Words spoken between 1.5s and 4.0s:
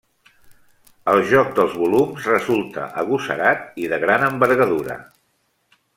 dels volums resulta agosarat i